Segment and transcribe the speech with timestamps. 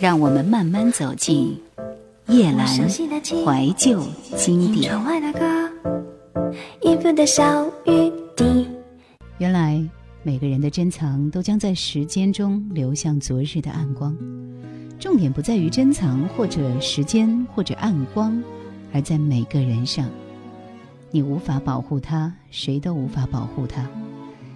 [0.00, 1.60] 让我们慢慢走进
[2.26, 4.02] 夜阑怀旧
[4.36, 4.92] 经典。
[9.38, 9.82] 原来
[10.22, 14.16] 每个人的珍藏都将在时间中流向昨日的暗光。
[14.98, 18.40] 重点不在于珍藏或者时间或者暗光，
[18.92, 20.08] 而在每个人上。
[21.10, 23.84] 你无法保护他，谁都无法保护它。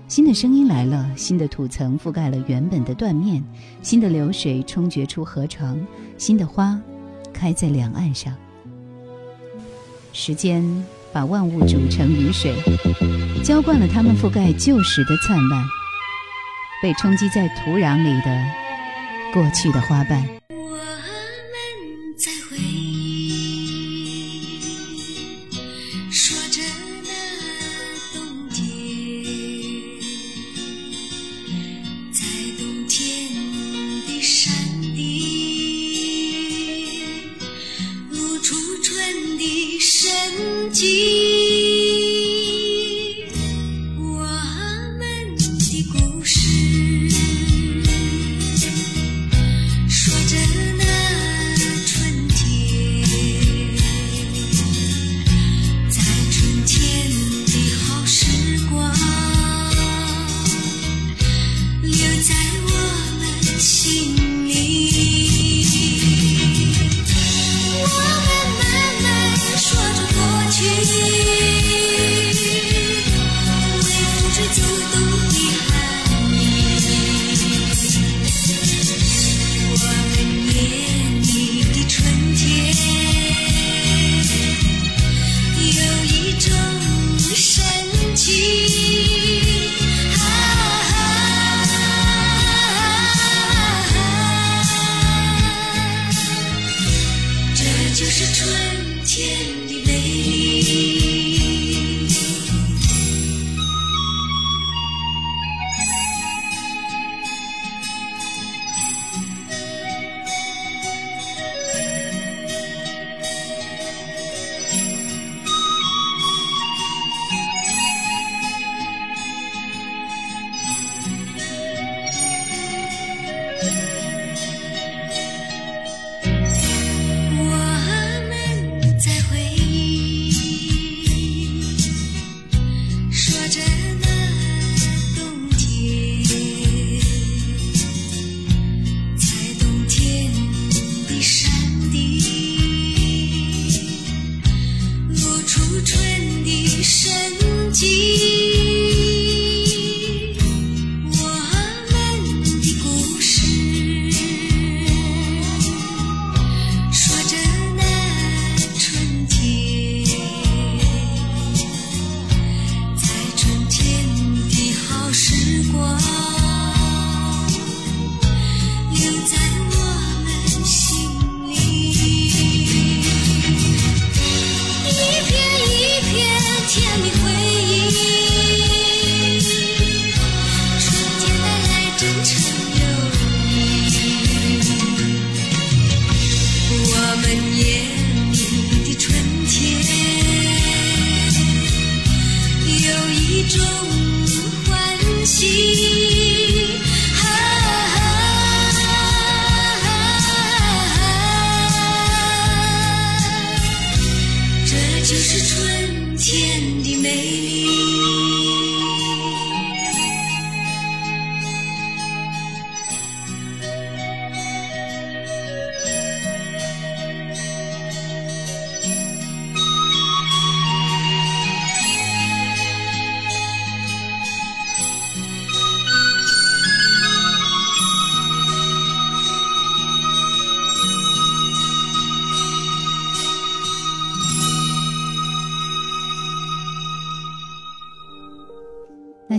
[0.09, 3.43] 新的声音来了，新的土层覆盖了原本的断面，
[3.83, 5.77] 新的流水冲决出河床，
[6.17, 6.81] 新的花
[7.33, 8.33] 开在两岸上。
[10.13, 10.65] 时间
[11.13, 12.55] 把万物煮成雨水，
[13.43, 15.65] 浇灌了它们覆盖旧时的灿烂，
[16.81, 18.45] 被冲击在土壤里的
[19.35, 20.25] 过去的花瓣。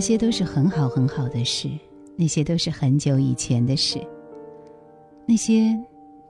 [0.08, 1.68] 些都是很好很好的事，
[2.16, 4.00] 那些都是很久以前的事，
[5.26, 5.78] 那些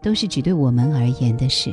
[0.02, 1.72] 都是只对我们而言的事，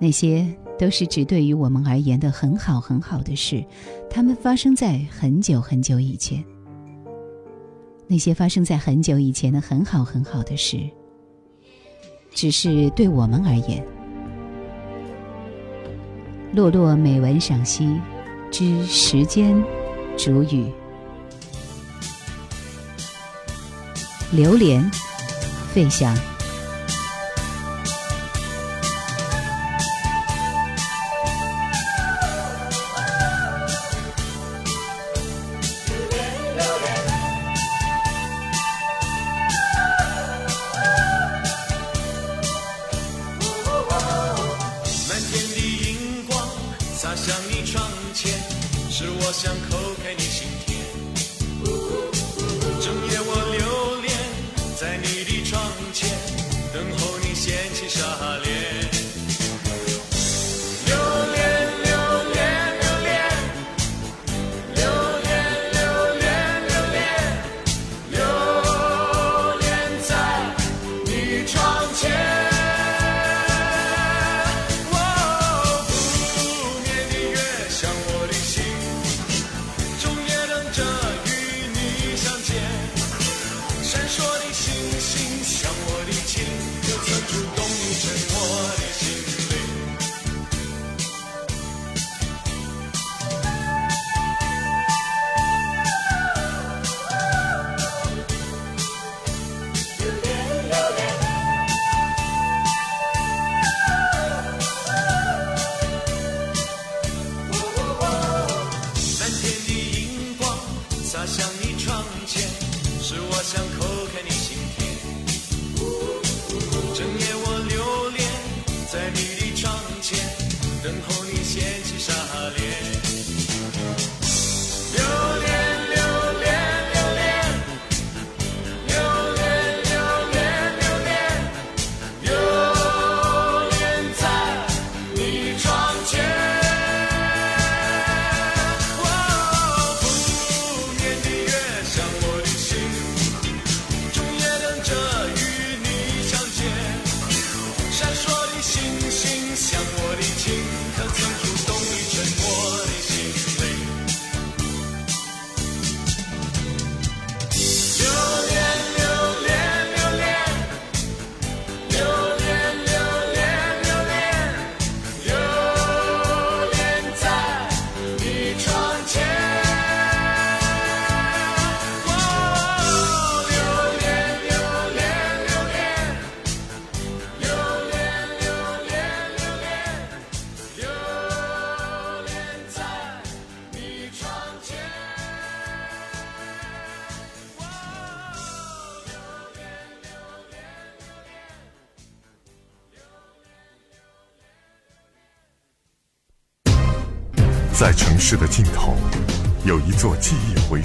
[0.00, 0.44] 那些
[0.76, 3.64] 都是只对于我们而言的很好很好的事，
[4.10, 6.44] 它们发生在很久很久以前。
[8.08, 10.76] 那些发生在很久以前的很好很好的事，
[12.32, 13.86] 只是对我们而言。
[16.52, 17.96] 落落美文赏析
[18.50, 19.56] 之时间。
[20.16, 20.70] 主语。
[24.30, 24.90] 榴莲，
[25.74, 26.16] 费翔。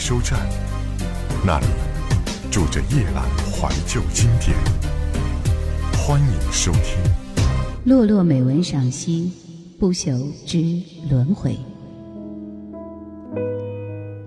[0.07, 0.39] 收站，
[1.45, 1.65] 那里
[2.49, 4.55] 住着夜阑怀旧经典。
[5.97, 6.81] 欢迎收听
[7.83, 9.29] 《落落美文赏析：
[9.77, 11.57] 不朽之轮回》。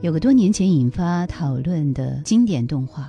[0.02, 3.08] 有个多年前引发讨论的经典动画，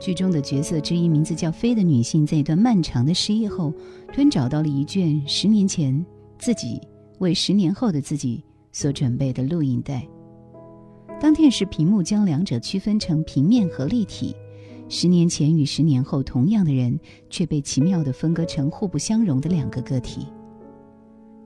[0.00, 3.72] 剧中的角色之一，名字叫飞的女性，在一段漫长的失忆后，
[4.12, 6.06] 突然找到了一卷十年前
[6.38, 6.80] 自己
[7.18, 8.44] 为十年后的自己。
[8.74, 10.02] 所准备的录影带。
[11.22, 14.34] 当电视屏幕将两者区分成平面和立体，
[14.88, 16.98] 十年前与十年后同样的人，
[17.30, 20.26] 却被奇妙地分割成互不相容的两个个体。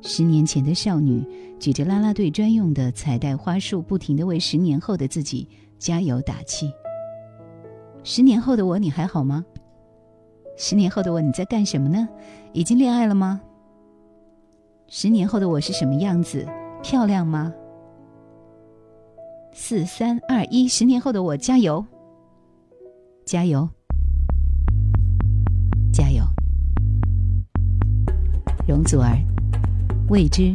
[0.00, 1.23] 十年前的少女
[1.61, 5.47] 举着啦啦队专用的彩带花束，不停地为十年后的自己
[5.78, 6.73] 加油打气。
[8.02, 9.45] 十年后的我，你还好吗？
[10.56, 12.09] 十年后的我，你在干什么呢？
[12.54, 13.42] 已经恋爱了吗？
[14.88, 16.47] 十年后的我是什么样子？
[16.83, 17.52] 漂亮吗？
[19.58, 21.82] 四三二一，十年后的我，加油！
[23.25, 23.66] 加油！
[25.90, 26.22] 加油！
[28.68, 29.18] 容祖儿，
[30.10, 30.52] 未知。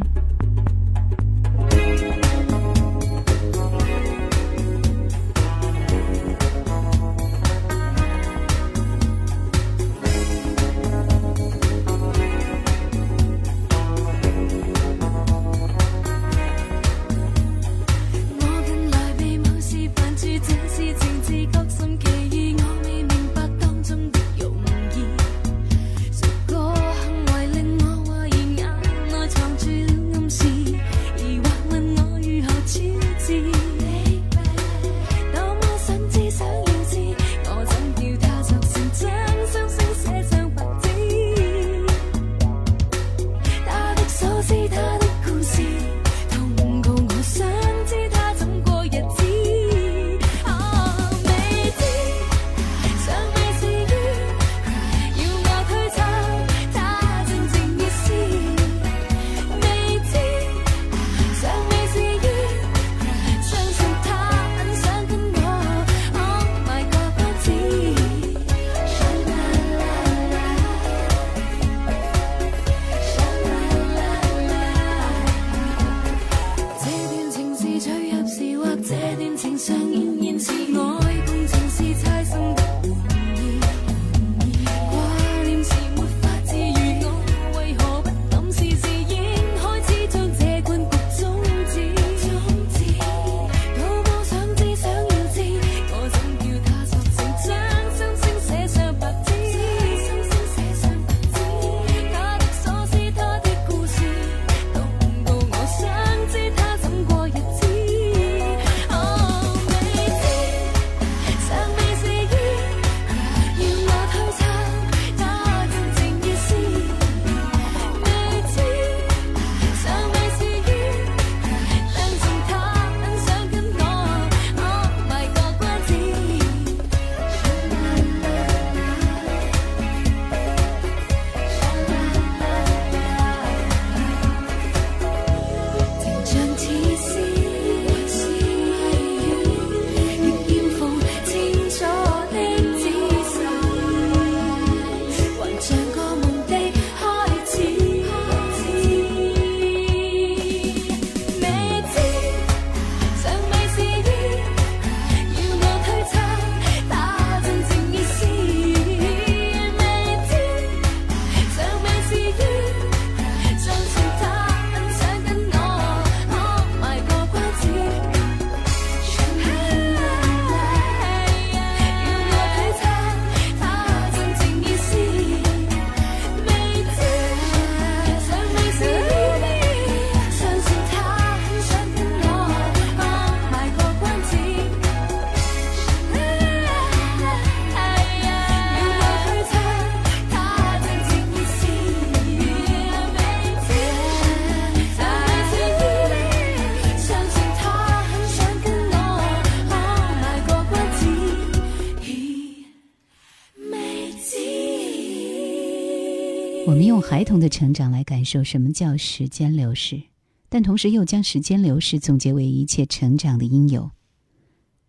[207.22, 210.02] 孩童的成长来感受什么叫时间流逝，
[210.48, 213.88] 但同时又将时间流逝总结为一切成长的因由。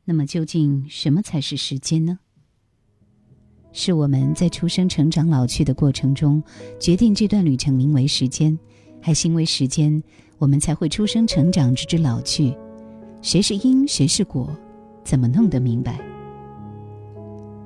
[0.04, 2.18] 那么，究竟什么才是时间呢？
[3.72, 6.42] 是我们在出生、成长、老去的过程中，
[6.80, 8.58] 决定这段旅程名为时间，
[9.00, 10.02] 还是因为时间，
[10.40, 12.52] 我们才会出生、成长，直至老去？
[13.22, 14.50] 谁是因，谁是果？
[15.04, 16.02] 怎么弄得明白？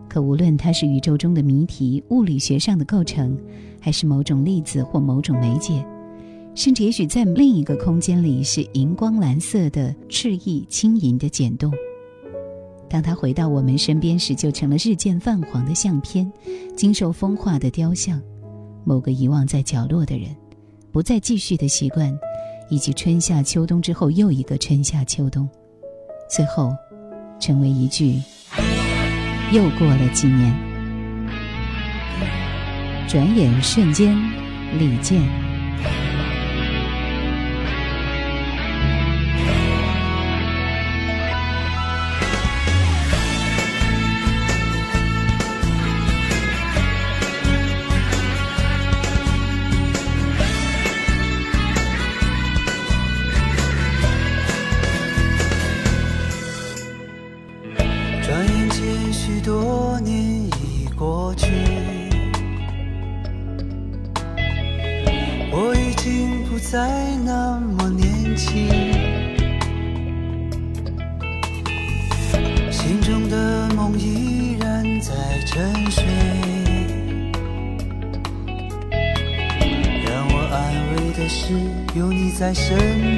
[0.10, 3.38] 可无论它是宇宙中的谜题、物理学上的构成，
[3.80, 5.86] 还是某种粒子或某种媒介，
[6.56, 11.72] 甚至也许在另一个空间里是荧光蓝色的赤意轻盈的剪动。
[12.90, 16.32] 当它回到我们身边时，就成了日渐泛黄的相片，
[16.76, 18.22] 经受风化的雕像，
[18.86, 20.34] 某个遗忘在角落的人，
[20.92, 22.18] 不再继续的习惯，
[22.70, 25.48] 以及春夏秋冬之后又一个春夏秋冬，
[26.30, 26.74] 最后，
[27.42, 28.22] 成为一句。
[29.50, 30.54] 又过了几年，
[33.08, 34.14] 转眼瞬间，
[34.78, 35.47] 李健。
[66.70, 68.68] 在那么年轻，
[72.70, 75.14] 心中的梦依然在
[75.46, 76.04] 沉睡。
[80.04, 80.58] 让我安
[80.92, 81.54] 慰的是，
[81.96, 83.17] 有你在身边。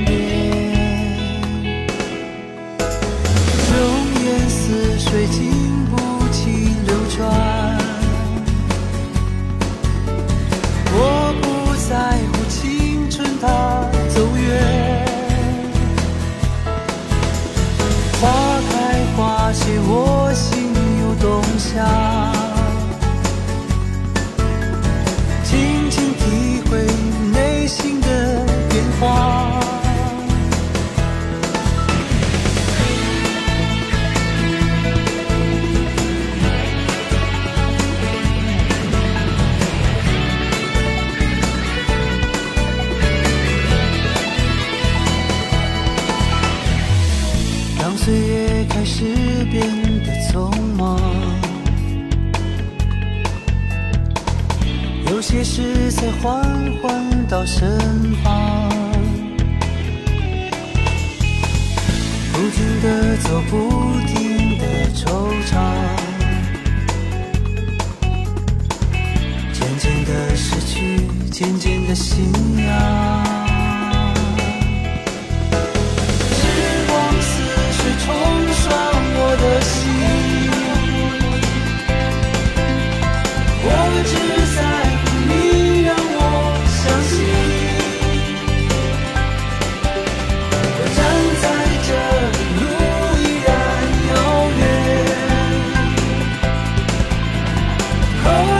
[98.30, 98.59] 旧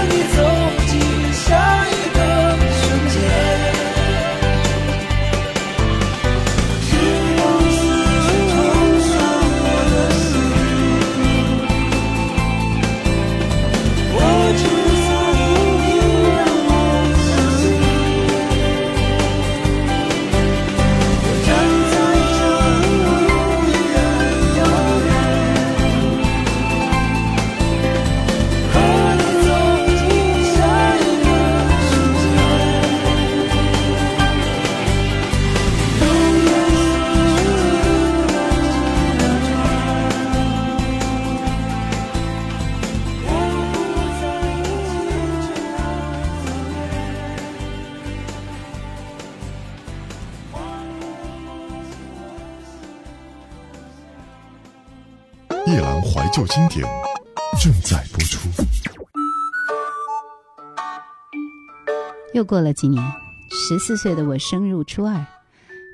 [62.34, 63.04] 又过了几年，
[63.50, 65.26] 十四岁的我升入初二，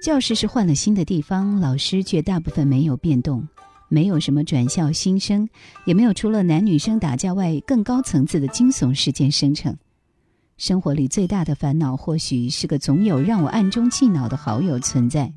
[0.04, 3.48] 教室是换了新的地方，老师却大部分没有变动，
[3.88, 5.48] 没有什么转校新生，
[5.86, 9.76] 也没有除了男女生打架外更高层次的惊悚事件生成。
[10.58, 15.32] 生活里最大的烦恼，或许是个总有让我暗中气恼的好友存在，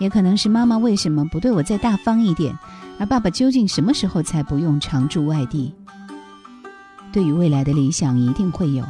[0.00, 2.58] 也可能是妈妈为什么不对我再大方一点。
[2.98, 5.74] 而爸爸究竟什么时候才不用常驻外地？
[7.12, 8.84] 对于未来的理想，一定会有，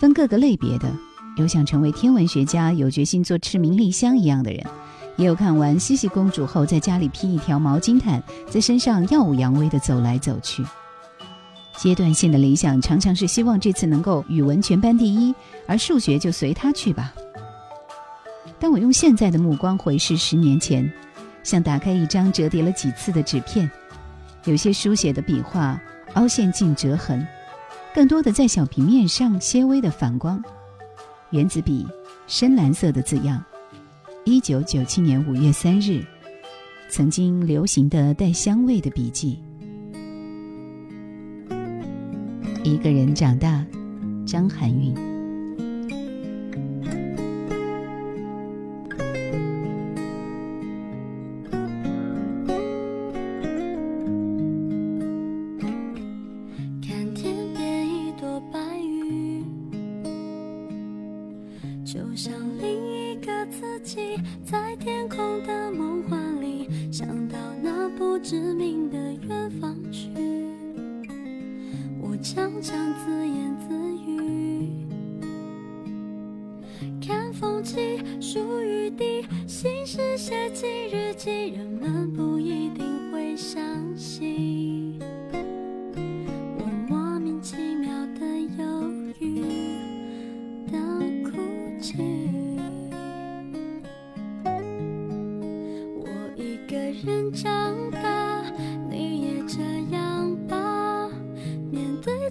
[0.00, 0.90] 分各个类别的，
[1.36, 4.64] 有想成为天文学家、有决心做赤名丽香一样的人，
[5.16, 10.64] 也有看完茜茜公主后在家里披一条毛巾毯，在身上耀武扬威地走来走去。
[11.76, 15.34] 阶段性的理想常常是希望这次能够语文全班第一，
[15.66, 17.12] 而数学就随他去吧。
[18.58, 20.90] 当我用现在的目光回视十年前，
[21.42, 23.70] 像打开一张折叠了几次的纸片，
[24.44, 25.78] 有些书写的笔画
[26.14, 27.26] 凹陷进折痕。
[27.92, 30.42] 更多的在小平面上些微的反光，
[31.30, 31.86] 原子笔
[32.28, 33.42] 深蓝色的字样，
[34.24, 36.04] 一九九七年五月三日，
[36.88, 39.42] 曾经流行的带香味的笔记。
[42.62, 43.66] 一个人长大，
[44.24, 45.09] 张含韵。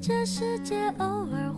[0.09, 1.48] 这世界偶尔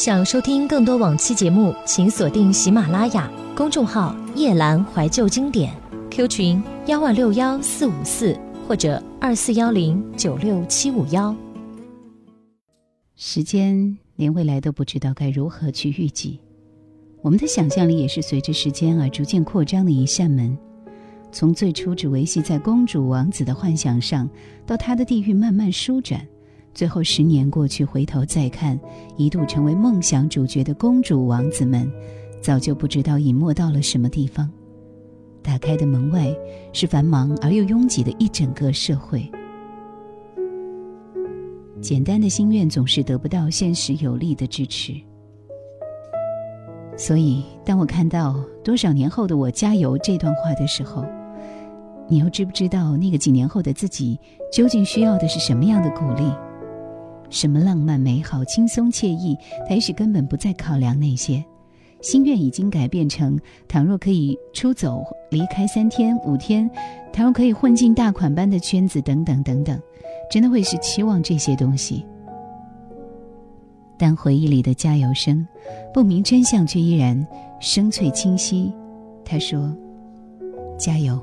[0.00, 5.74] 想收听更多往期节目，请锁定喜马拉雅公众号“夜阑怀旧经典
[6.10, 8.34] ”，Q 群幺二六幺四五四
[8.66, 11.36] 或者二四幺零九六七五幺。
[13.14, 16.40] 时间连未来都不知道该如何去预计，
[17.20, 20.56] 我们的想象力也是随着时间而逐渐扩张的一扇门。
[21.30, 24.26] 从最初只维系在公主王子的幻想上，
[24.64, 26.26] 到他的地狱慢慢舒展。
[26.72, 28.78] 最后十年过去，回头再看，
[29.16, 31.90] 一度成为梦想主角的公主王子们，
[32.40, 34.48] 早就不知道隐没到了什么地方。
[35.42, 36.34] 打开的门外
[36.72, 39.28] 是繁忙而又拥挤的一整个社会。
[41.80, 44.94] 简单的心愿总是得不到现实有力的支持，
[46.96, 51.04] 所以当我看到“多少年后的我加油”这段话的时候，
[52.06, 54.20] 你又知不知道那个几年后的自己
[54.52, 56.30] 究竟需要的是什么样的鼓励？
[57.30, 59.36] 什么浪漫美好、轻松惬意？
[59.66, 61.42] 他也许根本不再考量那些。
[62.02, 63.38] 心愿已经改变成：
[63.68, 66.68] 倘若可以出走、离开三天、五天；
[67.12, 69.80] 倘若可以混进大款般的圈子，等等等等，
[70.30, 72.04] 真的会是期望这些东西。
[73.98, 75.46] 但回忆里的加油声，
[75.92, 77.26] 不明真相却依然
[77.60, 78.72] 声脆清晰。
[79.22, 79.76] 他说
[80.80, 81.20] ：“加油。”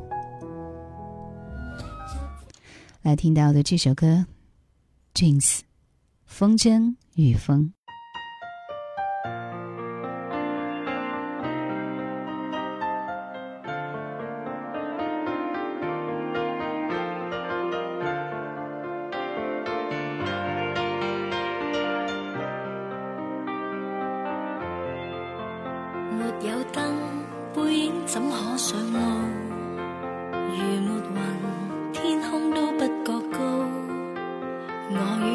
[3.02, 4.24] 来听到的这首歌
[5.16, 5.62] ，Jeans，
[6.28, 7.77] 风筝与风。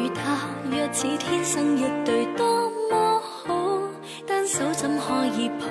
[0.03, 0.37] 与他
[0.69, 3.79] 若似天生一对多么好
[4.27, 5.67] 单手怎可以抱？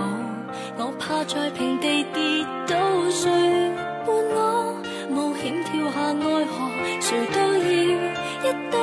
[0.79, 2.75] 我怕在平地跌倒
[3.11, 3.29] 谁
[4.07, 4.75] 伴我
[5.11, 6.55] 冒险跳下爱河
[6.99, 7.71] 谁都要
[8.43, 8.75] 一对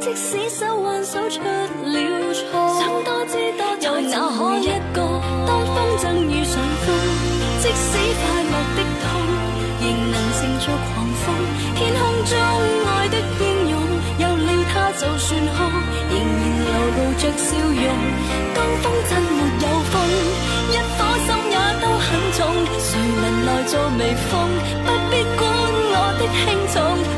[0.00, 2.44] 即使手挽手出了错。
[2.78, 5.00] 想多知多有那可一个
[5.46, 7.13] 当风筝遇上风？
[17.18, 17.84] 着笑容，
[18.54, 19.94] 当风筝没有风，
[20.70, 22.40] 一颗心也都很重。
[22.78, 22.88] 谁
[23.22, 24.32] 能来做微风？
[24.84, 25.42] 不必管
[25.94, 26.76] 我的轻重，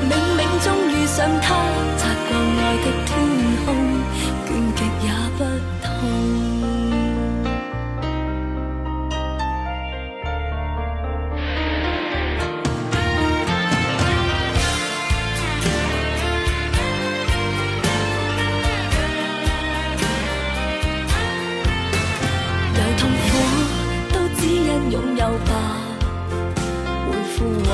[0.09, 1.47] 冥冥中遇上他，
[1.97, 2.31] 擦过
[2.61, 3.11] 爱的天
[25.45, 25.53] 吧
[27.07, 27.71] 会枯萎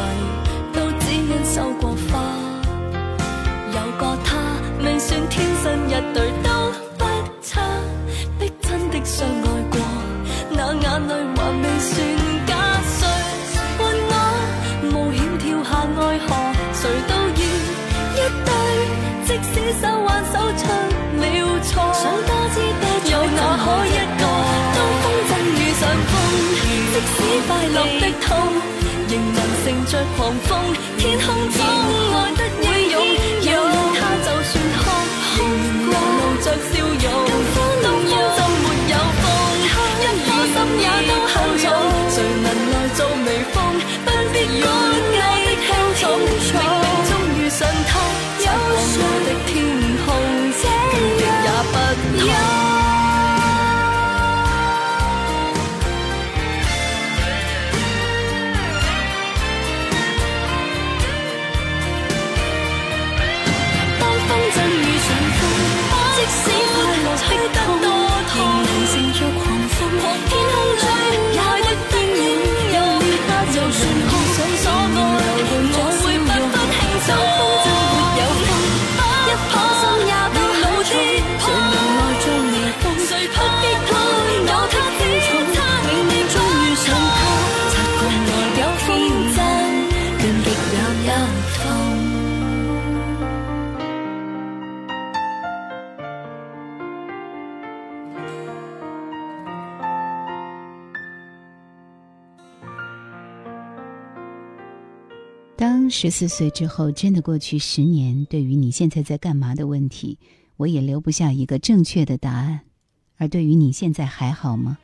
[0.72, 2.53] 都只因收过花。
[3.72, 4.31] 有个他
[4.85, 6.41] 未算天生一对
[27.72, 28.37] 落的痛，
[29.08, 30.58] 仍能乘着狂风，
[30.98, 31.82] 天空中
[106.02, 110.18] 十四岁之后，真的过去十年，对于你现在在干嘛的问题，
[110.56, 112.58] 我也留不下一个正确的答案。
[113.18, 114.76] 而对于你现在还好吗？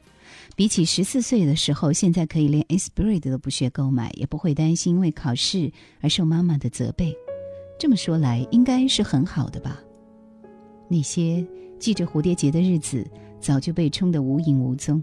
[0.55, 7.13] 比起十四岁的时候，现在可以连 Esprit 都不学购买，也不会担心因为考试而受妈妈的责备。
[7.81, 9.81] 这么说来，应该是很好的吧？
[10.89, 11.45] 那些
[11.81, 13.05] 系着蝴蝶结的日子，
[13.41, 15.03] 早就被冲得无影无踪，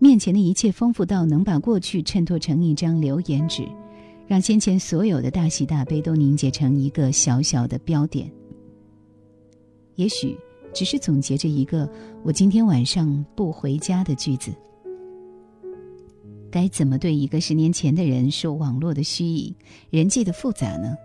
[0.00, 3.64] 面前的一切丰富到能把过去衬托成一张留言纸。
[4.26, 8.30] 让先前所有的大喜大悲都凝结成一个小小的标点。
[9.96, 10.38] 也许
[10.72, 11.88] 只是总结着一个
[12.24, 14.52] “我今天晚上不回家”的句子。
[16.50, 19.54] 该怎么对一个十年前的人说网络的虚拟、
[19.90, 20.96] 人际的复杂呢？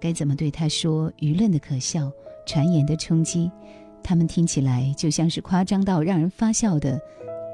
[0.00, 2.10] 该怎么对他说舆论的可笑、
[2.46, 3.50] 传言的冲击？
[4.02, 7.00] 他们听起来就像是夸张到让人发笑的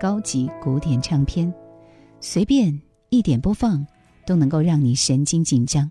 [0.00, 1.52] 高级古典唱片，
[2.20, 3.84] 随便一点播放
[4.26, 5.90] 都能够让你神经紧张。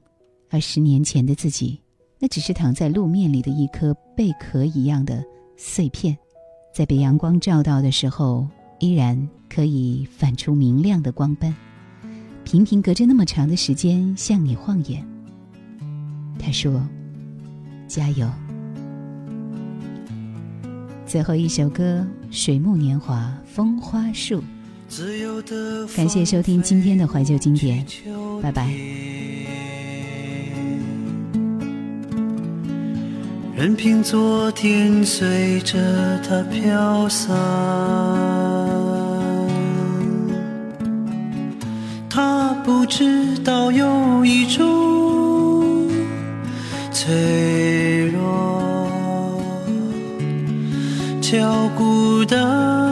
[0.50, 1.80] 而十年前的自己，
[2.20, 5.24] 那只是躺在路面里的一颗贝壳一样的
[5.58, 6.18] 碎片，
[6.74, 8.48] 在被阳光照到的时候。
[8.80, 9.18] 依然
[9.50, 11.56] 可以反出明亮的光斑，
[12.44, 15.02] 频频隔着那么长的时间向你晃眼。
[16.38, 16.86] 他说
[17.88, 18.30] ：“加油。”
[21.08, 24.44] 最后一首歌《水木年华》风花树。
[25.96, 27.86] 感谢收听今天的怀旧经典，
[28.42, 28.70] 拜拜。
[33.58, 35.78] 任凭昨天随着
[36.28, 37.36] 它飘散。
[42.10, 45.90] 他不知道有一种
[46.92, 48.90] 脆弱，
[51.22, 52.85] 叫孤单。